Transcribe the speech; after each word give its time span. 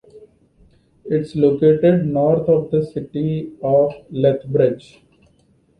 It 1.05 1.13
is 1.13 1.35
located 1.35 2.07
north 2.07 2.49
of 2.49 2.71
the 2.71 2.83
city 2.83 3.51
of 3.61 3.93
Lethbridge. 4.09 4.99